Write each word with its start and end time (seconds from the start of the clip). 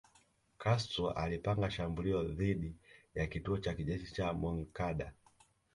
Castro 0.57 1.09
alipanga 1.11 1.69
shambulio 1.71 2.23
dhidi 2.23 2.75
ya 3.15 3.27
kituo 3.27 3.57
cha 3.57 3.73
kijeshi 3.73 4.13
cha 4.13 4.33
Moncada 4.33 5.13